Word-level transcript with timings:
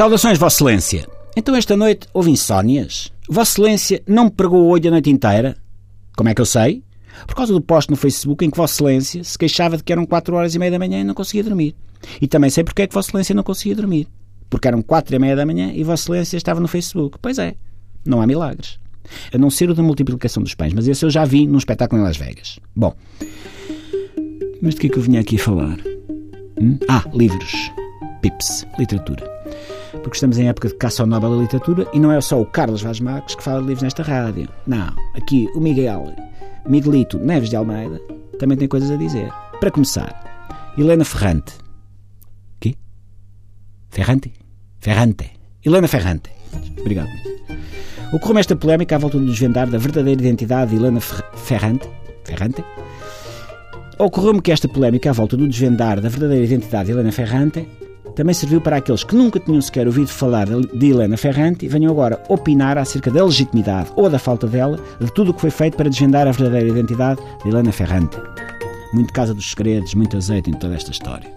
Saudações, 0.00 0.38
Vossa 0.38 0.56
Excelência. 0.56 1.06
Então 1.36 1.54
esta 1.54 1.76
noite 1.76 2.08
houve 2.14 2.30
insónias? 2.30 3.12
Vossa 3.28 3.52
Excelência 3.52 4.02
não 4.06 4.24
me 4.24 4.30
pregou 4.30 4.62
o 4.62 4.68
olho 4.68 4.88
a 4.88 4.92
noite 4.92 5.10
inteira? 5.10 5.58
Como 6.16 6.26
é 6.30 6.34
que 6.34 6.40
eu 6.40 6.46
sei? 6.46 6.82
Por 7.26 7.34
causa 7.34 7.52
do 7.52 7.60
post 7.60 7.90
no 7.90 7.98
Facebook 7.98 8.42
em 8.42 8.48
que 8.48 8.56
Vossa 8.56 8.76
Excelência 8.76 9.22
se 9.22 9.36
queixava 9.36 9.76
de 9.76 9.84
que 9.84 9.92
eram 9.92 10.06
4 10.06 10.34
horas 10.34 10.54
e 10.54 10.58
meia 10.58 10.70
da 10.70 10.78
manhã 10.78 11.00
e 11.00 11.04
não 11.04 11.12
conseguia 11.12 11.44
dormir. 11.44 11.76
E 12.18 12.26
também 12.26 12.48
sei 12.48 12.64
porque 12.64 12.80
é 12.80 12.86
que 12.86 12.94
Vossa 12.94 13.10
Excelência 13.10 13.34
não 13.34 13.42
conseguia 13.42 13.76
dormir. 13.76 14.08
Porque 14.48 14.68
eram 14.68 14.80
4 14.80 15.14
e 15.14 15.18
meia 15.18 15.36
da 15.36 15.44
manhã 15.44 15.70
e 15.74 15.84
Vossa 15.84 16.04
Excelência 16.04 16.38
estava 16.38 16.60
no 16.60 16.66
Facebook. 16.66 17.18
Pois 17.20 17.38
é, 17.38 17.54
não 18.02 18.22
há 18.22 18.26
milagres. 18.26 18.80
A 19.34 19.36
não 19.36 19.50
ser 19.50 19.68
o 19.68 19.74
da 19.74 19.82
multiplicação 19.82 20.42
dos 20.42 20.54
pães, 20.54 20.72
mas 20.72 20.88
esse 20.88 21.04
eu 21.04 21.10
já 21.10 21.26
vi 21.26 21.46
num 21.46 21.58
espetáculo 21.58 22.00
em 22.00 22.04
Las 22.06 22.16
Vegas. 22.16 22.58
Bom, 22.74 22.94
mas 24.62 24.74
de 24.76 24.80
que 24.80 24.86
é 24.86 24.90
que 24.90 24.96
eu 24.96 25.02
vinha 25.02 25.20
aqui 25.20 25.36
falar? 25.36 25.78
Hum? 26.58 26.78
Ah, 26.88 27.04
livros. 27.12 27.52
Pips, 28.22 28.66
literatura. 28.78 29.39
Porque 30.02 30.16
estamos 30.16 30.38
em 30.38 30.48
época 30.48 30.68
de 30.68 30.74
caça 30.74 31.02
ao 31.02 31.06
Nobel 31.06 31.30
da 31.30 31.42
Literatura 31.42 31.86
e 31.92 32.00
não 32.00 32.10
é 32.10 32.20
só 32.20 32.40
o 32.40 32.46
Carlos 32.46 32.82
Vaz 32.82 33.00
Marques 33.00 33.34
que 33.34 33.42
fala 33.42 33.60
de 33.60 33.66
livros 33.66 33.82
nesta 33.82 34.02
rádio. 34.02 34.48
Não, 34.66 34.94
aqui 35.14 35.48
o 35.54 35.60
Miguel, 35.60 36.14
Miguelito 36.66 37.18
Neves 37.18 37.50
de 37.50 37.56
Almeida, 37.56 38.00
também 38.38 38.56
tem 38.56 38.66
coisas 38.66 38.90
a 38.90 38.96
dizer. 38.96 39.30
Para 39.60 39.70
começar, 39.70 40.72
Helena 40.76 41.04
Ferrante. 41.04 41.52
Quê? 42.58 42.74
Ferrante? 43.90 44.32
Ferrante. 44.78 45.30
Helena 45.64 45.86
Ferrante. 45.86 46.30
Obrigado. 46.80 47.10
Ocorreu-me 48.12 48.40
esta 48.40 48.56
polémica 48.56 48.96
à 48.96 48.98
volta 48.98 49.18
do 49.18 49.26
desvendar 49.26 49.68
da 49.68 49.78
verdadeira 49.78 50.20
identidade 50.20 50.70
de 50.70 50.76
Helena 50.78 51.00
Ferrante. 51.00 51.88
Ferrante? 52.24 52.64
Ocorreu-me 53.98 54.40
que 54.40 54.50
esta 54.50 54.66
polémica 54.66 55.10
à 55.10 55.12
volta 55.12 55.36
do 55.36 55.46
desvendar 55.46 56.00
da 56.00 56.08
verdadeira 56.08 56.44
identidade 56.44 56.86
de 56.86 56.92
Helena 56.92 57.12
Ferrante 57.12 57.68
também 58.20 58.34
serviu 58.34 58.60
para 58.60 58.76
aqueles 58.76 59.02
que 59.02 59.16
nunca 59.16 59.40
tinham 59.40 59.62
sequer 59.62 59.86
ouvido 59.86 60.08
falar 60.08 60.46
de 60.46 60.90
Helena 60.90 61.16
Ferrante 61.16 61.64
e 61.64 61.68
venham 61.70 61.90
agora 61.90 62.22
opinar 62.28 62.76
acerca 62.76 63.10
da 63.10 63.24
legitimidade 63.24 63.90
ou 63.96 64.10
da 64.10 64.18
falta 64.18 64.46
dela 64.46 64.78
de 65.00 65.10
tudo 65.10 65.30
o 65.30 65.34
que 65.34 65.40
foi 65.40 65.48
feito 65.48 65.74
para 65.74 65.88
desvendar 65.88 66.28
a 66.28 66.30
verdadeira 66.30 66.68
identidade 66.68 67.18
de 67.42 67.48
Helena 67.48 67.72
Ferrante. 67.72 68.18
Muito 68.92 69.10
Casa 69.14 69.32
dos 69.32 69.48
Segredos, 69.48 69.94
muito 69.94 70.18
azeite 70.18 70.50
em 70.50 70.52
toda 70.52 70.74
esta 70.74 70.90
história. 70.90 71.32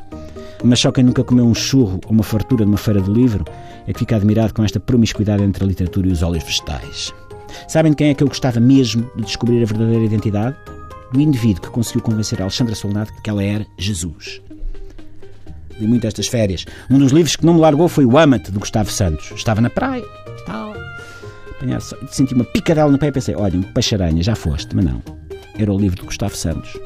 Mas 0.61 0.81
só 0.81 0.91
quem 0.91 1.05
nunca 1.05 1.23
comeu 1.23 1.45
um 1.45 1.55
churro 1.55 2.01
ou 2.05 2.11
uma 2.11 2.21
fartura 2.21 2.65
numa 2.65 2.75
feira 2.75 2.99
do 2.99 3.13
livro 3.13 3.45
é 3.87 3.93
que 3.93 3.99
fica 3.99 4.17
admirado 4.17 4.53
com 4.53 4.65
esta 4.65 4.77
promiscuidade 4.77 5.41
entre 5.41 5.63
a 5.63 5.67
literatura 5.67 6.09
e 6.09 6.11
os 6.11 6.21
óleos 6.21 6.43
vegetais. 6.43 7.13
Sabem 7.69 7.93
de 7.93 7.95
quem 7.95 8.09
é 8.09 8.13
que 8.13 8.23
eu 8.25 8.27
gostava 8.27 8.59
mesmo 8.59 9.09
de 9.15 9.23
descobrir 9.23 9.63
a 9.63 9.65
verdadeira 9.65 10.03
identidade? 10.03 10.57
Do 11.13 11.21
indivíduo 11.21 11.61
que 11.61 11.69
conseguiu 11.69 12.01
convencer 12.01 12.41
a 12.41 12.43
Alexandra 12.43 12.75
Solnado 12.75 13.09
que 13.23 13.29
ela 13.29 13.41
era 13.41 13.65
Jesus. 13.77 14.41
Li 15.83 15.87
muito 15.89 16.07
estas 16.07 16.27
férias. 16.27 16.65
Um 16.89 16.97
dos 16.97 17.11
livros 17.11 17.35
que 17.35 17.45
não 17.45 17.55
me 17.55 17.59
largou 17.59 17.89
foi 17.89 18.05
O 18.05 18.17
Amate, 18.17 18.51
de 18.51 18.57
Gustavo 18.57 18.89
Santos. 18.89 19.31
Estava 19.35 19.59
na 19.59 19.69
praia, 19.69 20.03
tal. 20.45 20.73
Senti 22.09 22.33
uma 22.33 22.45
picadela 22.45 22.89
no 22.89 22.97
pé 22.97 23.07
e 23.07 23.11
pensei: 23.11 23.35
olha, 23.35 23.59
peixe-aranha, 23.73 24.23
já 24.23 24.33
foste. 24.33 24.73
Mas 24.75 24.85
não. 24.85 25.01
Era 25.57 25.71
o 25.71 25.77
livro 25.77 25.99
de 25.99 26.05
Gustavo 26.05 26.35
Santos. 26.35 26.77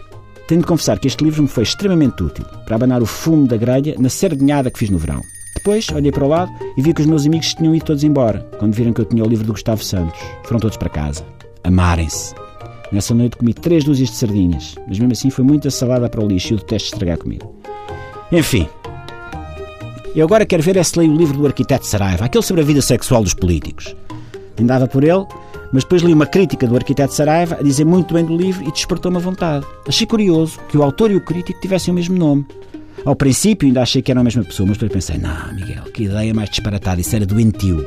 Tenho 0.48 0.62
de 0.62 0.68
confessar 0.68 0.98
que 0.98 1.08
este 1.08 1.24
livro 1.24 1.44
me 1.44 1.48
foi 1.48 1.64
extremamente 1.64 2.24
útil 2.24 2.46
para 2.66 2.76
abanar 2.76 3.02
o 3.02 3.06
fumo 3.06 3.48
da 3.48 3.58
grelha 3.58 3.96
na 4.00 4.10
sardinhada 4.10 4.72
que 4.72 4.80
fiz 4.80 4.90
no 4.90 4.98
verão. 4.98 5.22
Depois 5.56 5.88
olhei 5.94 6.12
para 6.12 6.24
o 6.24 6.28
lado 6.28 6.52
e 6.78 6.82
vi 6.82 6.94
que 6.94 7.02
os 7.02 7.08
meus 7.08 7.26
amigos 7.26 7.54
tinham 7.54 7.76
ido 7.76 7.86
todos 7.86 8.04
embora, 8.04 8.40
quando 8.58 8.74
viram 8.74 8.94
que 8.94 9.02
eu 9.02 9.06
tinha 9.06 9.24
o 9.24 9.28
livro 9.28 9.46
do 9.46 9.54
Gustavo 9.54 9.84
Santos. 9.84 10.20
Foram 10.44 10.60
todos 10.60 10.78
para 10.78 10.90
casa. 10.90 11.26
Amarem-se. 11.64 12.34
Nessa 12.92 13.14
noite 13.14 13.36
comi 13.36 13.54
três 13.54 13.84
dúzias 13.84 14.10
de 14.10 14.16
sardinhas, 14.16 14.76
mas 14.88 14.98
mesmo 14.98 15.12
assim 15.12 15.30
foi 15.30 15.44
muita 15.44 15.70
salada 15.70 16.10
para 16.10 16.24
o 16.24 16.28
lixo 16.28 16.54
e 16.54 16.56
eu 16.56 16.60
detesto 16.60 16.94
estragar 16.94 17.18
comida. 17.18 17.46
Enfim, 18.32 18.68
eu 20.20 20.26
agora 20.26 20.48
quero 20.48 20.64
ver 20.64 20.78
é 20.78 20.84
se 20.84 20.98
leio 20.98 21.12
o 21.12 21.16
livro 21.16 21.38
do 21.38 21.46
arquiteto 21.46 21.86
Saraiva, 21.86 22.26
aquele 22.26 22.44
sobre 22.44 22.64
a 22.64 22.66
vida 22.66 22.82
sexual 22.82 23.22
dos 23.22 23.36
políticos. 23.36 23.96
Andava 24.60 24.88
por 24.88 25.04
ele, 25.04 25.26
mas 25.72 25.84
depois 25.84 26.02
li 26.02 26.12
uma 26.12 26.26
crítica 26.26 26.66
do 26.66 26.76
arquiteto 26.76 27.14
Saraiva 27.14 27.58
a 27.60 27.62
dizer 27.62 27.86
muito 27.86 28.16
bem 28.16 28.26
do 28.26 28.36
livro 28.36 28.68
e 28.68 28.72
despertou-me 28.72 29.18
a 29.18 29.20
vontade. 29.20 29.64
Achei 29.88 30.08
curioso 30.08 30.60
que 30.70 30.78
o 30.78 30.82
autor 30.82 31.12
e 31.12 31.16
o 31.16 31.22
crítico 31.22 31.62
tivessem 31.62 31.92
o 31.92 31.96
mesmo 31.96 32.18
nome. 32.18 32.48
Ao 33.06 33.16
princípio 33.16 33.68
ainda 33.68 33.84
achei 33.84 34.02
que 34.02 34.10
eram 34.10 34.22
a 34.22 34.24
mesma 34.24 34.44
pessoa, 34.44 34.68
mas 34.68 34.78
depois 34.78 35.06
pensei, 35.06 35.22
não, 35.22 35.54
Miguel, 35.54 35.84
que 35.94 36.06
ideia 36.06 36.34
mais 36.34 36.50
disparatada, 36.50 37.00
isso 37.00 37.16
era 37.16 37.26
doentio. 37.26 37.86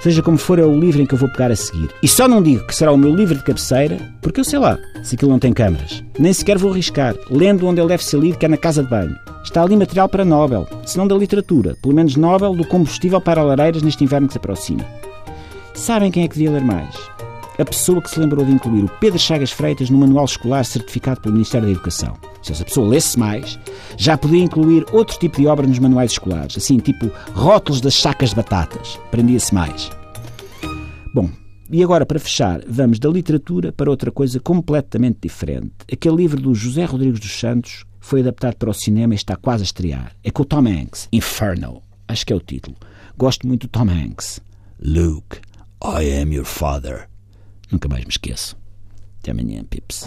Seja 0.00 0.22
como 0.22 0.38
for, 0.38 0.58
é 0.58 0.64
o 0.64 0.78
livro 0.78 1.02
em 1.02 1.06
que 1.06 1.14
eu 1.14 1.18
vou 1.18 1.28
pegar 1.28 1.50
a 1.50 1.56
seguir. 1.56 1.90
E 2.02 2.08
só 2.08 2.26
não 2.26 2.42
digo 2.42 2.66
que 2.66 2.74
será 2.74 2.92
o 2.92 2.96
meu 2.96 3.14
livro 3.14 3.36
de 3.36 3.44
cabeceira, 3.44 3.98
porque 4.20 4.40
eu 4.40 4.44
sei 4.44 4.58
lá, 4.58 4.78
se 5.02 5.14
aquilo 5.14 5.30
não 5.30 5.38
tem 5.38 5.52
câmaras. 5.52 6.02
Nem 6.18 6.32
sequer 6.32 6.58
vou 6.58 6.72
arriscar, 6.72 7.14
lendo 7.30 7.66
onde 7.66 7.80
ele 7.80 7.88
deve 7.88 8.04
ser 8.04 8.18
lido, 8.18 8.38
que 8.38 8.46
é 8.46 8.48
na 8.48 8.56
casa 8.56 8.82
de 8.82 8.88
banho. 8.88 9.16
Está 9.44 9.62
ali 9.62 9.76
material 9.76 10.08
para 10.08 10.24
Nobel, 10.24 10.66
se 10.86 10.96
não 10.96 11.06
da 11.06 11.16
literatura, 11.16 11.76
pelo 11.82 11.94
menos 11.94 12.16
Nobel 12.16 12.54
do 12.54 12.66
combustível 12.66 13.20
para 13.20 13.42
lareiras 13.42 13.82
neste 13.82 14.04
inverno 14.04 14.26
que 14.26 14.34
se 14.34 14.38
aproxima. 14.38 14.84
Sabem 15.74 16.10
quem 16.10 16.24
é 16.24 16.28
que 16.28 16.34
devia 16.34 16.52
ler 16.52 16.64
mais? 16.64 16.94
A 17.58 17.64
pessoa 17.64 18.00
que 18.00 18.10
se 18.10 18.18
lembrou 18.18 18.44
de 18.44 18.52
incluir 18.52 18.84
o 18.84 18.90
Pedro 19.00 19.18
Chagas 19.18 19.52
Freitas 19.52 19.90
no 19.90 19.98
manual 19.98 20.24
escolar 20.24 20.64
certificado 20.64 21.20
pelo 21.20 21.34
Ministério 21.34 21.66
da 21.66 21.72
Educação. 21.72 22.16
Se 22.42 22.52
essa 22.52 22.64
pessoa 22.64 22.88
lesse 22.88 23.18
mais, 23.18 23.58
já 23.96 24.18
podia 24.18 24.42
incluir 24.42 24.84
outro 24.92 25.18
tipo 25.18 25.40
de 25.40 25.46
obra 25.46 25.66
nos 25.66 25.78
manuais 25.78 26.12
escolares, 26.12 26.56
assim, 26.56 26.78
tipo 26.78 27.10
rótulos 27.34 27.80
das 27.80 27.94
sacas 27.94 28.30
de 28.30 28.36
batatas. 28.36 28.98
Prendia-se 29.10 29.54
mais. 29.54 29.90
Bom, 31.14 31.30
e 31.70 31.82
agora, 31.82 32.04
para 32.04 32.18
fechar, 32.18 32.60
vamos 32.66 32.98
da 32.98 33.08
literatura 33.08 33.72
para 33.72 33.90
outra 33.90 34.10
coisa 34.10 34.38
completamente 34.40 35.20
diferente. 35.22 35.72
Aquele 35.90 36.16
livro 36.16 36.40
do 36.40 36.54
José 36.54 36.84
Rodrigues 36.84 37.20
dos 37.20 37.38
Santos 37.38 37.84
foi 37.98 38.20
adaptado 38.20 38.56
para 38.56 38.70
o 38.70 38.74
cinema 38.74 39.14
e 39.14 39.16
está 39.16 39.36
quase 39.36 39.62
a 39.62 39.64
estrear. 39.64 40.12
É 40.22 40.30
com 40.30 40.42
o 40.42 40.44
Tom 40.44 40.66
Hanks, 40.66 41.08
Inferno. 41.12 41.80
Acho 42.08 42.26
que 42.26 42.32
é 42.32 42.36
o 42.36 42.40
título. 42.40 42.76
Gosto 43.16 43.46
muito 43.46 43.66
do 43.66 43.70
Tom 43.70 43.88
Hanks. 43.88 44.40
Luke, 44.80 45.38
I 45.82 46.20
am 46.20 46.34
your 46.34 46.44
father. 46.44 47.08
Nunca 47.70 47.88
mais 47.88 48.04
me 48.04 48.10
esqueço. 48.10 48.61
terminé 49.22 49.62
pips. 49.64 50.06